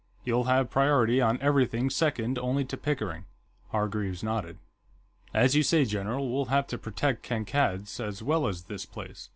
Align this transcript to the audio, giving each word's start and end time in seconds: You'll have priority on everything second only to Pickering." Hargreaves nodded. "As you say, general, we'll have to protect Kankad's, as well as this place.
You'll 0.23 0.45
have 0.45 0.71
priority 0.71 1.21
on 1.21 1.39
everything 1.41 1.91
second 1.91 2.39
only 2.39 2.65
to 2.65 2.75
Pickering." 2.75 3.25
Hargreaves 3.69 4.23
nodded. 4.23 4.57
"As 5.31 5.55
you 5.55 5.61
say, 5.61 5.85
general, 5.85 6.27
we'll 6.33 6.45
have 6.45 6.65
to 6.69 6.79
protect 6.79 7.21
Kankad's, 7.21 7.99
as 7.99 8.23
well 8.23 8.47
as 8.47 8.63
this 8.63 8.83
place. 8.87 9.29